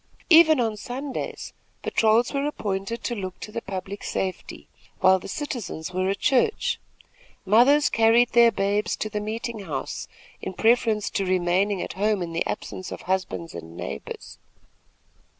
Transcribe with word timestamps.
Even 0.31 0.59
on 0.59 0.77
Sundays, 0.77 1.53
patrols 1.83 2.33
were 2.33 2.47
appointed 2.47 3.03
to 3.03 3.13
look 3.13 3.39
to 3.39 3.51
the 3.51 3.61
public 3.61 4.03
safety 4.03 4.67
while 4.99 5.19
the 5.19 5.27
citizens 5.27 5.93
were 5.93 6.09
at 6.09 6.17
church. 6.17 6.79
Mothers 7.45 7.87
carried 7.87 8.31
their 8.31 8.51
babes 8.51 8.95
to 8.95 9.11
the 9.11 9.21
meeting 9.21 9.59
house 9.59 10.07
in 10.41 10.53
preference 10.53 11.11
to 11.11 11.23
remaining 11.23 11.83
at 11.83 11.93
home 11.93 12.23
in 12.23 12.33
the 12.33 12.43
absence 12.47 12.91
of 12.91 13.01
husbands 13.03 13.53
and 13.53 13.77
neighbors. 13.77 14.39